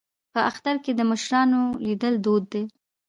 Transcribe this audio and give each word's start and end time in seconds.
په 0.33 0.39
اختر 0.49 0.75
کې 0.83 0.91
د 0.95 1.01
مشرانو 1.11 1.61
لیدل 1.85 2.13
دود 2.25 2.43
دی. 2.53 2.63